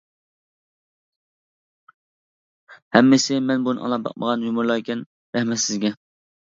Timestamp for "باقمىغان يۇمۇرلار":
4.09-4.85